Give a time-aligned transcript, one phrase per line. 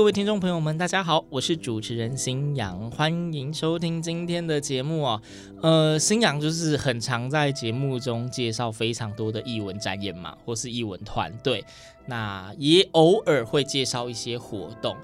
[0.00, 5.20] 各位听众朋友们，大家好，我是主持人新阳，欢迎收听今天的节目哦。
[5.60, 11.62] 呃，新阳就是很常在节目中介绍非常多的译文展演嘛，或是译文团队，
[12.06, 14.96] 那也偶尔会介绍一些活动。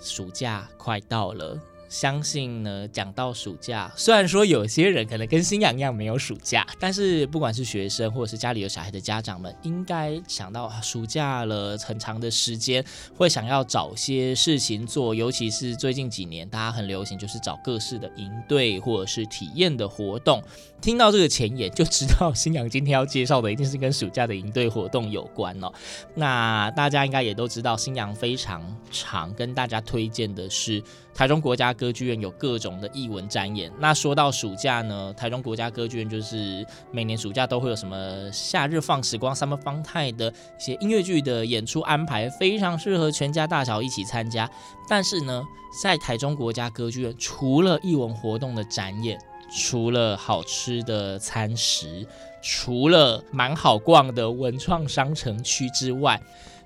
[0.00, 1.60] 暑假快到了。
[1.88, 12.84] 相信呢，讲到暑假，虽然说有些人可能跟新阳一样没有暑假，但是不管是学生或者是家里有小孩的家长们，应该想到啊暑假了很长的时间，
[13.16, 15.14] 会想要找些事情做。
[15.14, 20.42] 尤其是最近几年，大家很流行就是找各式的营队或者是体验的活动。
[20.80, 25.72] 听到这个前言，就知道新阳今天要介绍的一定是跟暑假的营队活动有关哦。
[26.14, 30.82] 那大家应该也都知道，新阳非常常跟大家推荐的是
[31.14, 33.70] 台中国家歌剧院有各种的艺文展演。
[33.78, 44.50] 那说到暑假呢，台中国家歌剧院就是每年暑假都会有什么夏日放时光 Summer Fun Time 的一些音乐剧的演出安排，非常适合全家大小一起参加。
[44.88, 45.44] 但是呢，
[45.80, 49.16] 在台中国家歌剧院，除了艺文活动的展演，
[49.56, 52.04] 除了好吃的餐食，
[52.42, 56.20] 除了蛮好逛的文创商城区之外，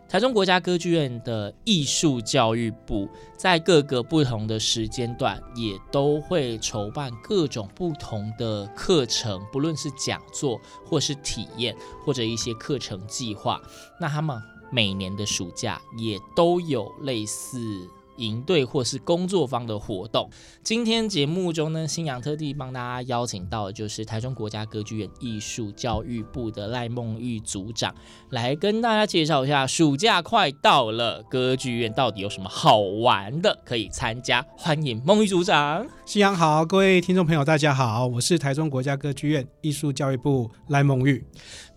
[0.09, 3.07] 台中国家歌剧院的艺术教育部
[3.37, 13.61] 在各个不同的时间段也都会筹办各种不同的课程，不论是讲座或是体验，或者一些课程计划。
[14.01, 14.41] 那他们
[14.71, 17.87] 每年的暑假也都有类似。
[18.19, 20.29] 营队或是工作坊的活动，
[20.63, 27.95] 今天节目中呢，新阳特地帮大家邀请到的就是台中国家歌剧院艺术教育部的赖梦玉组长，
[28.31, 34.45] 来跟大家介绍一下，暑假快到了，歌剧院到底有什么好玩的可以参加？
[34.57, 35.87] 欢迎梦玉组长。
[36.05, 41.25] 新阳好，各位听众朋友，大家好，我是台中国家歌剧院艺术教育部赖梦玉。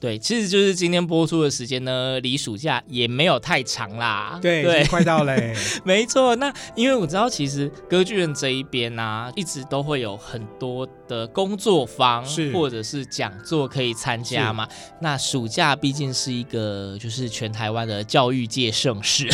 [0.01, 4.39] 对，其实就是今天播出的时间呢，离暑假也没有太长啦。
[4.41, 5.56] 对，对，快到嘞。
[5.85, 14.67] 没错，那因为我知道，其实歌剧院这一边啊，一直都会有很多的工作坊，或者是讲座可以参加嘛。
[15.00, 19.29] 那暑假毕竟是一个就是全台湾的教育界盛事。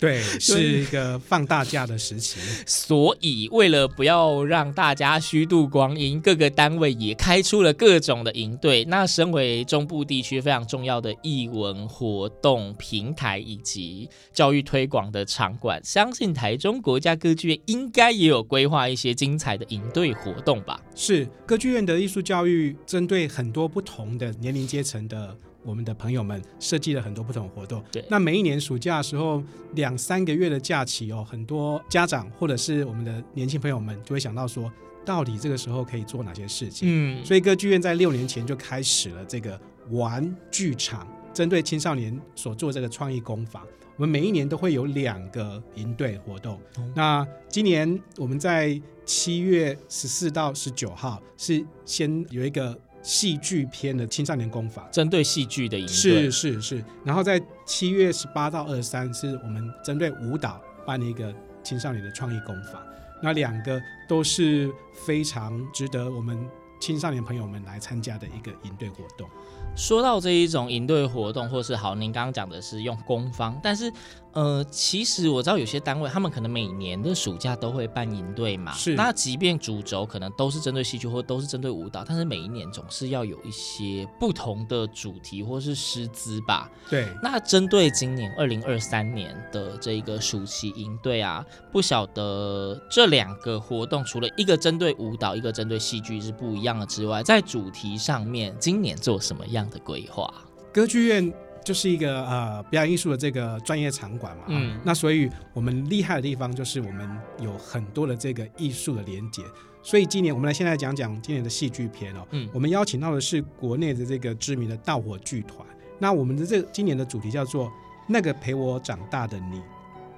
[0.00, 8.82] 对，是一个放大假的时期，所以为了不要让大家虚度光阴，各个单位也开出了各种的营队。
[8.86, 20.80] 那身为中部地区非常重要的艺文活动平台以及教育推广的场馆，相信台中国家歌剧院应该也有规划一些精彩的营队活动吧？
[20.94, 25.36] 是歌剧院的艺术教育，针对很多不同的年龄阶层的。
[25.62, 27.82] 我们的朋友们设计了很多不同的活动。
[27.92, 29.42] 对，那每一年暑假的时候，
[29.74, 34.72] 两三个月的假期哦，很多家长或者是我们的年轻朋友们就会想到说，
[35.04, 36.88] 到底这个时候可以做哪些事情？
[36.88, 39.60] 嗯，所以歌剧院在六年前就开始了这个
[39.90, 43.62] 玩剧场，针对青少年所做这个创意工坊。
[43.96, 46.58] 我们每一年都会有两个营队活动。
[46.78, 52.78] 嗯、那今年我们在七月十四到十九号是先有一个。
[53.02, 62.82] 戏剧片的青少年工坊，针对戏剧的营队是是是，然后在七月十八到二十三是我们针对舞蹈办了一个青少年的创意工坊，
[63.22, 66.48] 那两个都是非常值得我们
[66.80, 69.28] 青少年朋友们来参加的一个营队活动。
[69.76, 73.90] 说到这一种营队活动，或是好，您刚刚讲的是用工方，但是
[74.32, 78.94] 呃，其实我知道有些单位他们可能每年的暑假都会办营队嘛，是。
[78.94, 86.70] 那即便主轴可能都是针对戏剧或都是针对舞蹈，但是每一年总是要有一些不同的主题或是师资吧。
[86.88, 87.08] 对。
[87.22, 100.32] 那针对今年二零二三年的这个暑期营队啊，不晓得这两个活动除了一个针对舞蹈，一个针对戏剧是不一样的之外，在主题上面今年做什么样的规划？
[100.72, 101.32] 歌剧院
[101.64, 107.08] 就是一个呃表演艺术的这个专业场馆嘛，嗯，那所以我们厉害的地方就是我们
[107.40, 109.42] 有很多的这个艺术的连接。
[109.82, 115.66] 所以今年我们来现在讲讲今年的戏剧片哦，嗯，我们邀请到的是国内的这个知名的盗火剧团。
[115.98, 117.70] 那我们的这今年的主题叫做
[118.08, 119.60] “那个陪我长大的你”。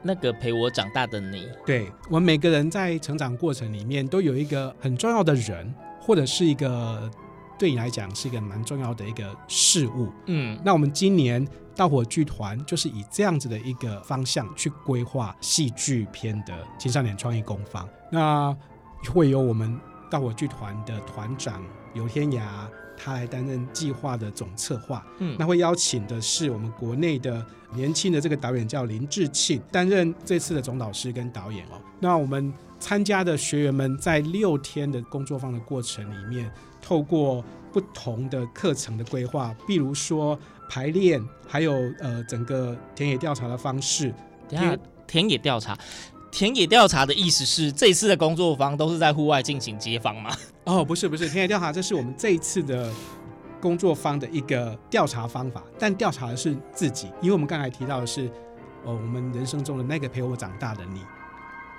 [0.04, 7.08] 那个陪我长大的你，对，我们每个人在成长过程里面都有一个很重要的人，或者是一个
[7.62, 10.08] 对你来讲是一个蛮重要的一个事物。
[10.26, 17.88] 嗯，那我们今年大火剧团就是以这样子的一个方向去规划戏剧片的青少年创意工坊。
[18.10, 18.52] 那
[19.12, 19.78] 会有我们
[20.10, 21.62] 大火剧团的团长
[21.94, 22.42] 刘天涯。
[23.04, 27.44] 他来担任计划的总策划，嗯，那会邀请的是我们国内的
[27.74, 31.80] 年轻的这个导演叫林志庆，担任这次的总导师跟导演哦。
[31.98, 36.48] 那我们参加的学员们在六天的工作坊的过程里面，
[36.82, 37.42] 透过
[37.72, 40.38] 不同的课程的规划，比如说
[40.68, 44.12] 排练，还有呃整个田野调查的方式。
[44.48, 44.76] 等下，
[45.06, 45.78] 田野调查。
[46.30, 50.34] 田野调查的意思是，这次的工作坊都是在户外进行街访吗？
[50.64, 52.90] 哦，不是，不是，田野调查这是我们这一次的
[53.60, 58.30] 工作坊的一个调查方法，但调查的是自己，因为我们刚才提到的是，
[58.82, 61.02] 哦，我们人生中的那个陪我长大的你，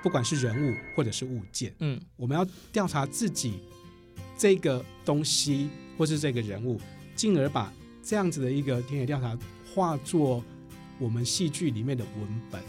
[0.04, 3.60] 不管是人物或者是物件，嗯，我们要调查自己
[4.44, 6.78] 这个东西或是这个人物，
[7.16, 7.72] 进而把
[8.04, 9.40] 这样子的一个田野调查
[9.74, 10.44] 化作
[11.00, 12.62] 我们戏剧里面的文本。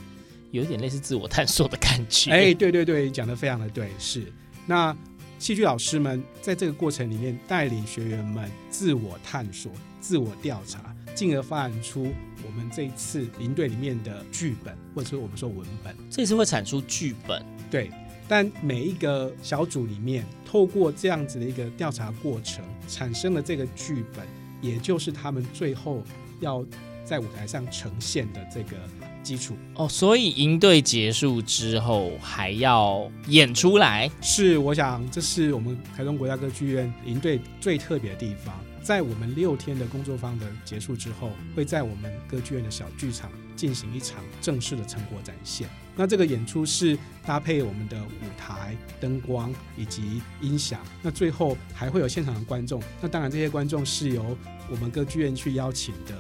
[0.53, 2.31] 有一点类似自我探索的感觉。
[2.31, 4.33] 哎，对对对，讲的非常的对，是。
[4.67, 4.97] 那
[5.41, 12.07] 戏剧老师们在这个过程里面带领学员们自我探索、自我调查，进而发展出
[12.47, 15.93] 我们这一次营队里面的剧本，或者说我们说文本。
[16.09, 17.91] 这次会产出剧本，对。
[18.29, 24.27] 但每一个小组里面，透过这样子的一个调查过程，产生了这个剧本，
[24.61, 26.03] 也就是他们最后
[26.41, 26.65] 要
[27.05, 28.77] 在舞台上呈现的这个。
[29.25, 38.55] 基础哦，所以营队结束之后还要演出来，是我想这是我们台中国家歌剧院营队最特别的地方。
[38.83, 45.69] 在我们六天的工作坊的结束之后，会在我们歌剧院的小剧场进行一场正式的成果展现。
[45.97, 52.83] 那这个演出是搭配我们的舞台、灯光以及音响，那最后还会有现场的观众。
[53.01, 54.37] 那当然这些观众是由
[54.69, 56.15] 我们歌剧院去邀请的。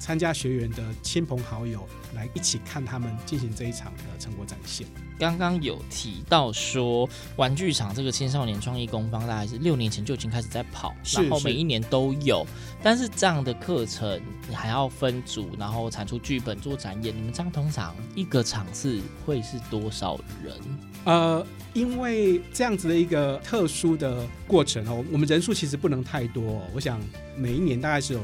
[0.00, 4.86] 参加学员的亲朋好友来一起看他们进行这一场的成果展现。
[5.18, 7.06] 刚刚有提到说，
[7.36, 12.44] 玩具厂这个青少年创意工坊大概是六年前就已经开始在跑，然后每一年都有。
[12.82, 14.18] 但是这样的课程
[14.48, 17.14] 你还要分组，然后产出剧本做展演。
[17.14, 20.56] 你们这样通常一个场次会是多少人？
[21.04, 26.62] 呃，因为这样子的一个特殊的过程哦，我们人数其实不能太多哦。
[26.74, 26.98] 我想
[27.36, 28.20] 每一年大概是有。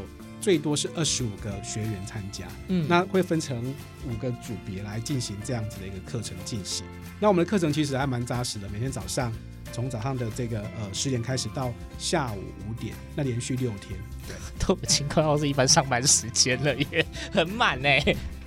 [0.46, 3.74] 最多是二十五个学员参加，嗯，那会分成
[4.08, 6.86] 五个组别来进行这样子的一个课程进行。
[7.18, 9.32] 那我们的课程其实还蛮扎实的，每天早上
[9.72, 13.98] 从早上的这个呃十点开始到下午五点，那连续六天，
[14.28, 17.88] 对， 都已经快要是一般上班时间了，也很满呢。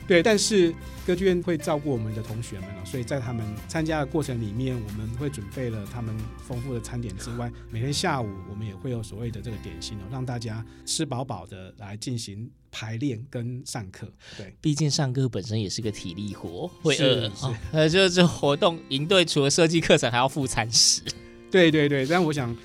[0.09, 0.73] 对，但是
[1.05, 6.17] 歌剧院会照顾我们的同学们哦，所以在他们参加的过程里面，我们会准备了他们
[6.47, 14.11] 丰富的餐点之外，每天下午我们也会有所谓的这个点心哦，让大家吃饱饱的来进行排练跟上课。
[14.35, 17.29] 对，毕竟上课本身也是个体力活，会饿。
[17.29, 21.03] 是，呃，就是这活动营队除了设计课程，还要付餐食。
[21.51, 22.57] 对对对，但我想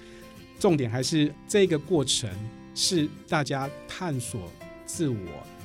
[0.58, 2.30] 重点还是这个过程
[2.74, 4.50] 是大家探索
[4.86, 5.16] 自我。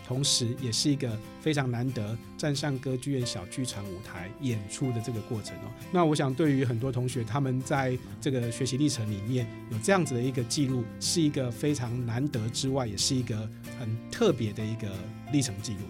[0.09, 5.69] 同时，也是一个非常难得站上歌剧院小剧场舞台演出的这个过程哦。
[5.91, 13.47] 那我想，对于很多同学，他们在这个学习历程里面有这样子的一个记录，是一个非常难得之外，也是一个
[13.79, 14.87] 很特别的一个
[15.31, 15.81] 历程记录。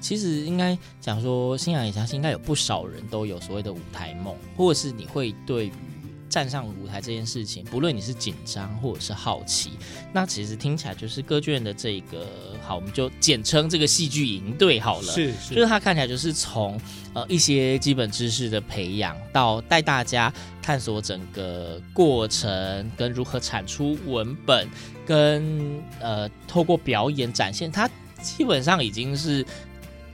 [0.00, 5.72] 其实应该讲说，星洋也相信，应该有不少人都有所谓的舞台梦，或者是你会对于。
[6.28, 9.72] 站上舞台这件事情，不论你是紧张或者是好奇，
[10.12, 12.26] 那其实听起来就是歌剧院的这个
[12.62, 15.12] 好，我们就简称这个戏剧营队好了。
[15.12, 16.80] 是，是，就是它看起来就是从
[17.14, 24.68] 呃一些基本知识的培养，到带大家探索整个过程，跟如何产出文本，
[25.06, 27.88] 跟呃透过表演展现，它
[28.20, 29.44] 基本上已经是。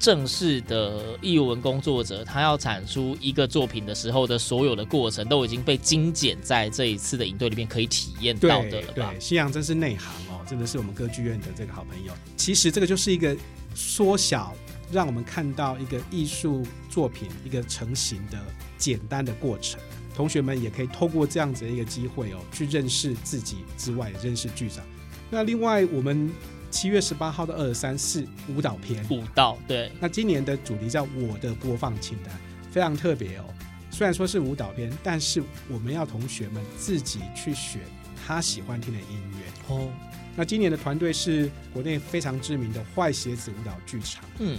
[0.05, 9.11] 正式的译文工作者，他要产出一个作品的时候的所有的过程，都已经被精简在这一次的营队里面可以体验到的了吧？
[9.13, 12.13] 对，星洋真是内行哦，真的是我们歌剧院的这个好朋友。
[12.37, 13.35] 其实这个就是一个
[13.75, 14.55] 缩小，
[14.93, 18.39] 让我们看到一个艺术作品一个成型的
[18.77, 19.81] 简单的过程。
[20.15, 24.85] 同学们也可以透过这样子的一个机会哦，去认识自己之外，认识剧场。
[25.31, 26.31] 那另外我们。
[26.75, 29.07] 七月十八号到二十三是舞蹈篇。
[29.09, 29.93] 舞蹈对。
[30.01, 32.35] 那今年的主题叫我的播放清单，
[32.69, 33.45] 非常特别哦。
[33.93, 37.81] 虽然说是舞蹈篇，但是我们要同学们自己去选
[38.27, 39.07] 他喜欢听的音
[39.39, 39.89] 乐哦。
[40.35, 44.25] 那今年的团队是国内非常知名的坏鞋子舞蹈剧场。
[44.41, 44.59] 嗯，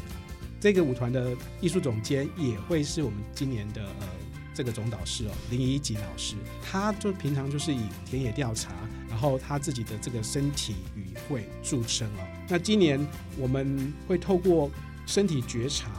[0.58, 4.08] 这个舞团的艺术总监也会是我们今年的呃
[4.56, 6.36] 这个总导师哦，林怡吉老师。
[6.64, 8.74] 他就平常就是以田野调查，
[9.10, 12.26] 然后他自己的这个身体语汇著称哦。
[12.48, 13.00] 那今年
[13.38, 14.72] 我们会透过
[15.06, 15.92] 身体觉察，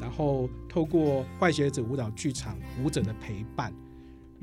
[0.00, 3.74] 然后透过坏鞋子舞蹈剧场舞者的陪伴。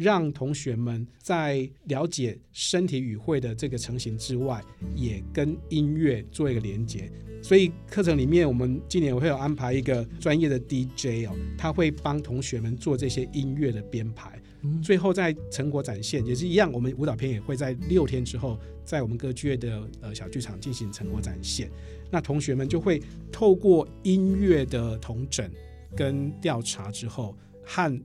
[0.01, 4.60] 让同学们在了解身体语汇的这个成型之外，
[4.96, 7.08] 也跟音乐做一个连接。
[7.43, 14.41] 所以课程里面，我们今年我会有安排一个专业的 DJ 哦，他会帮同学们做这些音乐的编排。
[14.81, 21.70] 最后在成果展现也是一样，我们舞蹈片也会在六天之后，在我们歌剧院的呃小剧场进行成果展现。
[22.10, 23.00] 那同学们就会
[23.31, 25.48] 透过音乐的同整
[25.96, 28.01] 跟调查之后和。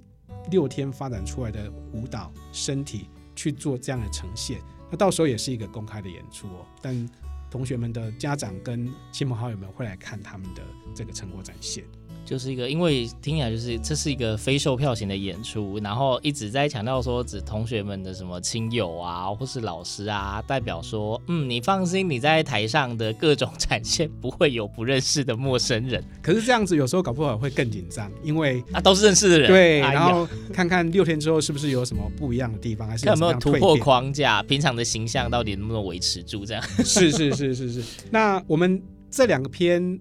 [0.50, 6.66] 六天发展出来的舞蹈身体去做这样的呈现，那到时候也是一个公开的演出哦。
[6.80, 7.08] 但
[7.50, 10.62] 同学们的家长跟亲朋好友们会来看他们的
[10.94, 11.84] 这个成果展现。
[12.26, 26.02] 就是一个，因为听起来就是这是一个非售票型的演出，然后一直在强调说，指同学们的什么亲友啊，或是老师啊，代表说，嗯，你放心，你在台上的各种展现不会有不认识的陌生人。
[26.20, 29.48] 可是这样子有时候搞不好会更紧张，因为啊都是认识的人。
[29.48, 36.44] 对，然后看看六天之后是不是有什么不一样的地方，还是有，有没有突破框架，平常的形象到底能不能维持住？
[36.44, 37.82] 这样是是是是是。
[38.10, 39.96] 那我们这两个片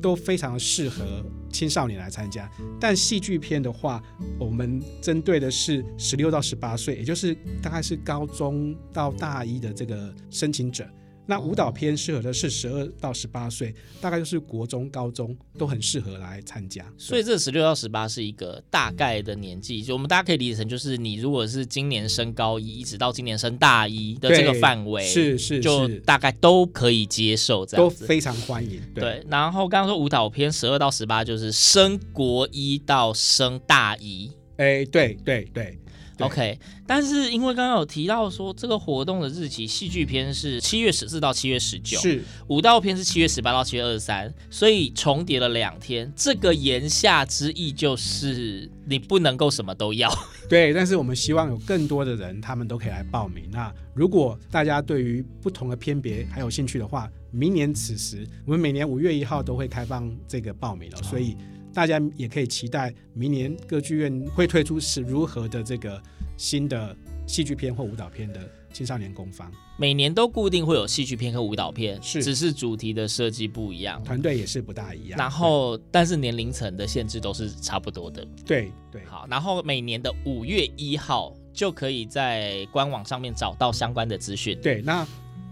[0.00, 1.04] 都非常适合。
[1.50, 2.50] 青少年来参加，
[2.80, 4.02] 但戏剧片的话，
[4.38, 10.88] 我们针对的是十六到十八岁，也就是大概是高中到大一的这个申请者。
[11.30, 16.82] 那舞蹈片适合的是十二到十八岁，大概就是国中、高中都很适合来参加。
[16.96, 28.80] 所以这十六到十八是一个大概的年纪，就我们大家可以理解成，就是你如果是今年升高一，一直到今年升大一的这个范围，是是，就大概都可以接受这样，都非常欢迎。
[28.94, 35.76] 对，对，然后刚刚说舞蹈片十二到十八就是升国一到升大一，哎，对对对。
[36.20, 46.12] OK，但是因为刚刚有提到说这个活动的日期，戏剧片是七月十四到七月十九，是舞蹈片是七月十八到七月二十三，所以重叠了两天。
[46.16, 50.12] 这个言下之意就是你不能够什么都要。
[50.50, 53.44] 对，但是我们希望有更多的人，他们都可以来报名。
[53.52, 61.36] 那如果大家对于不同的片别还有兴趣的话，明年此时我们每年五月一号都会开放这个报名了，所以。
[61.78, 66.02] 大家也可以期待明年歌剧院会推出是如何的这个
[66.36, 68.40] 新的戏剧片或舞蹈片的
[68.72, 69.48] 青少年工坊。
[69.76, 75.16] 每年都固定会有戏剧片和舞蹈片，是只是主题的设计不一样，团队也是不大一样。
[75.16, 78.26] 然后，但是年龄层的限制都是差不多的。
[78.44, 79.24] 对对，好。
[79.30, 84.60] 然后每年的五月一号就可以在官网上面找到相关的资讯。
[84.60, 85.06] 对，那。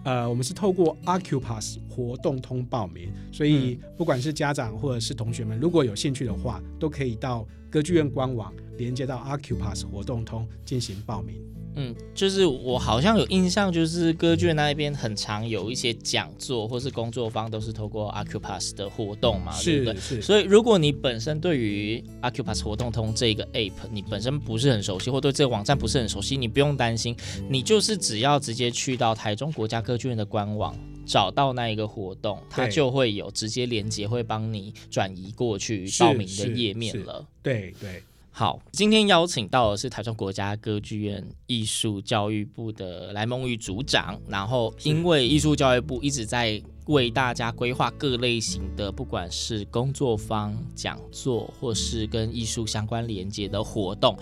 [0.07, 11.43] 呃，我们是透过 Accupass 活动通报名，所以不管是家长或者是同学们，如果有兴趣的话，都可以到歌剧院官网连接到 Accupass 活动通进行报名。
[11.77, 20.01] 嗯，就是我好像有印象，就是歌剧院那一边很常有一些讲座或是工作坊，都是透过 Accupass 的活动嘛，是对不对？
[20.01, 20.23] 是。
[20.23, 27.15] 所以如果你本身对于 Accupass 活动通这个 App 你本身不是很熟悉，或对这个网站不是很熟悉，你不用担心，
[27.49, 37.27] 你就是只要直接去到台中国家歌剧院的官网，找到那一个活动，它就会有直接连接，会帮你转移过去报名的页面了。
[37.43, 38.03] 对对。
[38.39, 44.21] 好，今天邀请到的是台中国家歌剧院艺术教育部的赖孟玉组长。
[44.29, 54.15] 然后，因为艺术教育部一直在为大家规划各类型的，不管是工作坊、讲座，或是跟艺术相关连接的活动，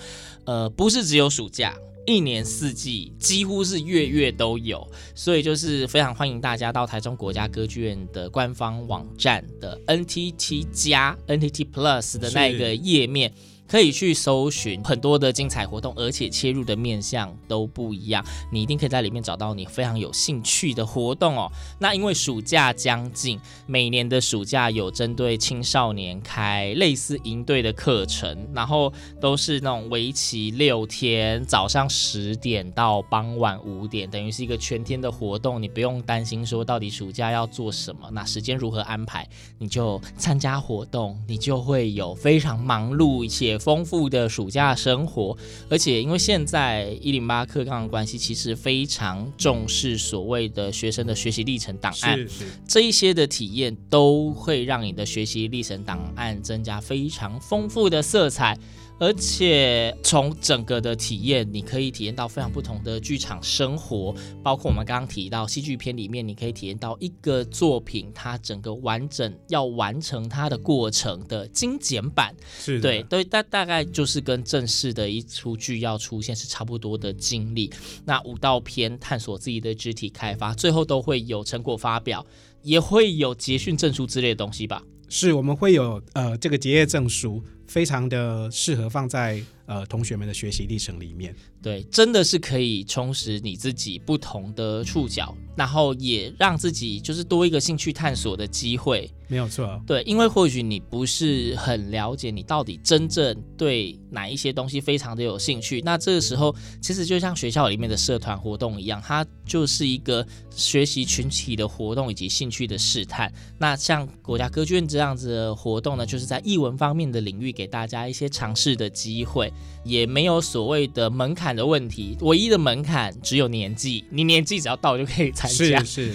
[0.44, 4.86] 呃，不是只有暑假，一年四季几乎是月月都有。
[5.16, 13.34] 所以，就是非常欢迎大家到台中国家歌剧院的官方网站的 NTT 加 NTT Plus 的那个页面。
[13.66, 21.50] 可以去搜寻很多的精彩活动，而且切入的面向都不一样，你一定可以在里面找到你非常有兴趣的活动哦。
[21.78, 35.60] 那因为暑假将近，每年的暑假有针对青少年开类似营队的课程，然后都是那种为期六天，早上十点到傍晚五点，等于是一个全天的活动。
[35.60, 39.26] 你不用担心说到底暑假要做什么，那时间如何安排，
[39.58, 43.53] 你就参加活动，你就会有非常忙碌一些。
[43.54, 45.36] 且丰富的暑假生活。
[45.68, 58.58] 而且因为现在一零八课纲的关系，其实非常重视所谓的学生的学习历程档案，是是这一些的体验都会让你的学习历程档案增加非常丰富的色彩。
[59.00, 72.34] 而且从整个的体验，你可以体验到非常不同的剧场生活，包括我们刚刚提到戏剧片里面，你可以体验到一个作品它整个完整要完成它的过程的精简版。
[72.58, 77.70] 是对对，大大概就是跟正式的一出剧要出现是差不多的经历。
[78.04, 82.24] 那舞蹈篇探索自己的肢体开发，最后都会有成果发表，
[82.62, 84.82] 也会有结训证书之类的东西吧？
[85.16, 87.40] 是，我们会有呃这个结业证书。
[87.66, 99.10] 非常的适合放在呃同学们的学习历程里面，对，真的是可以充实你自己不同的触角，然后也让自己就是多一个兴趣探索的机会。
[99.28, 113.32] 没有错，对，因为或许你不是很了解你到底真正对哪一些东西非常的有兴趣，那这个时候其实就像学校里面的社团活动一样，它就是一个学习群体的活动以及兴趣的试探。
[113.58, 117.54] 那像国家歌剧院这样子的活动呢，就是在艺文方面的领域。
[117.54, 119.48] 给大家一些尝试的机会，
[119.84, 125.78] 也没有所谓的门槛的问题，唯一的门槛只有年纪，你年纪只要到就可以参加。
[125.84, 126.14] 是是，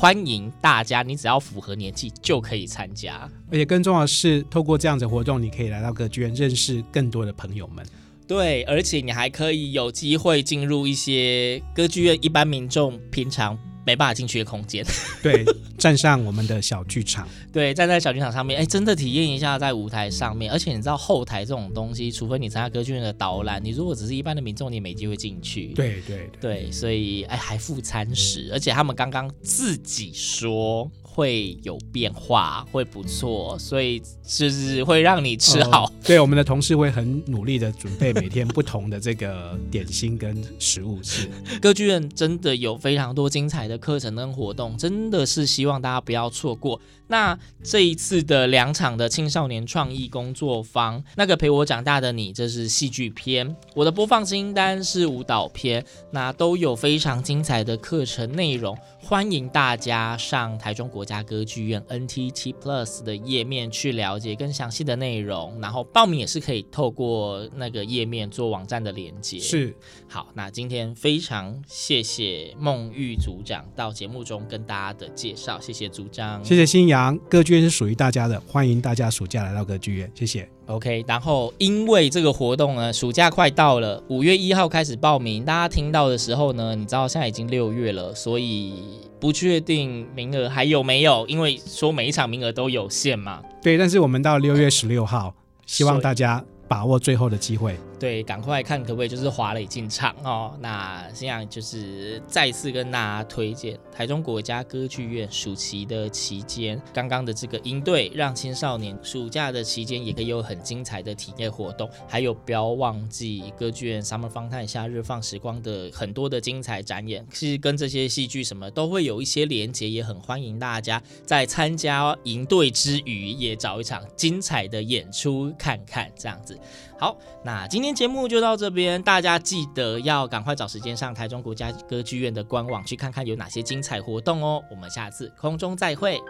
[0.00, 3.28] 欢迎大家，你只要符合年纪就可以参加。
[3.50, 7.84] 而且更重要的是，透过这样子的活动，你可以来到歌剧院认识更多的朋友们。
[8.24, 13.58] 对，而且你还可以有机会进入一些歌剧院一般民众平常。
[13.88, 14.84] 没办法进去的空间，
[15.22, 15.42] 对，
[15.78, 20.52] 站上我们的小剧场， 对，站在小剧场上面，哎，真的体验一下在舞台上面。
[20.52, 25.68] 而且你知道后台这种东西，除非你参加歌剧院的导览，你如果只是一般的民众，你也没机会进去。
[25.68, 30.90] 对对对，对，所以哎，还附餐食，而且他们刚刚自己说。
[31.18, 35.86] 会有变化，会不错，所以就是会让你吃好。
[35.86, 41.02] 哦、对，我们的同事会很努力的准备每天不同的这个点心跟食物。
[41.02, 41.28] 是，
[41.60, 46.80] 歌剧院真的有非常多精彩的课程跟活动，真的是希望大家不要错过。
[47.08, 58.76] 那这一次的两场的青少年创意工作坊，那个陪我长大的你，这是戏剧片；我的播放清单是舞蹈片，那都有非常精彩的课程内容。
[59.00, 69.38] 欢迎大家上台中国家歌剧院 NTT Plus 的页面去了解更详细的内容，然后报名也是可以透过那个页面做网站的连接。
[69.38, 69.74] 是，
[70.06, 80.57] 好，那今天非常谢谢孟玉组长到节目中跟大家的介绍，谢谢组长，谢谢新阳，歌剧院是属于大家的，欢迎大家暑假来到歌剧院，谢谢。
[80.68, 85.42] OK，然后因为这个活动呢，暑假快到了，五月一号开始报名。
[85.42, 88.74] 大家听到的时候呢，你知道现在已经六月了，所以
[89.18, 93.40] 不确定名额还有没有，因为说每一场名额都有限嘛。
[93.62, 95.32] 对，但是我们到六月十六号，
[95.64, 97.74] 希望大家把握最后的机会。
[97.98, 100.56] 对，赶快看可不可以就是华磊进场哦。
[100.60, 126.58] 那这样就是再次跟大家推荐台中国家歌剧院暑期的期间，刚刚的这个营队，让青少年暑假的期间也可以有很精彩的体验活动，还有不要忘记歌剧院 Summer Fun Time 夏日放时光的很多的精彩展演，其实跟这些戏剧什么都会有一些连结，也很欢迎大家在参加营队之余，也找一场精彩的演出看看，这样子。
[126.98, 134.60] 好，那今天节目就到这边，大家记得要赶快找时间上台中国家歌剧院的官网去看看有哪些精彩活动哦。
[134.68, 136.20] 我们下次空中再会。